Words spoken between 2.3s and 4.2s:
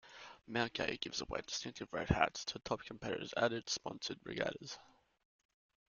to top competitors at its sponsored